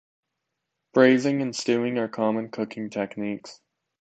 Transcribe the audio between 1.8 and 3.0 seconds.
are common cooking